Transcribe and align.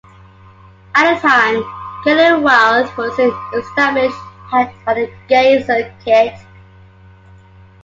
At 0.95 1.13
the 1.13 1.27
time, 1.27 1.63
Kelly 2.03 2.41
Wilde 2.41 2.89
was 2.97 3.19
an 3.19 3.31
established 3.53 4.17
act 4.51 4.73
on 4.87 4.95
the 4.95 5.13
gay 5.27 5.61
circuit. 5.63 6.39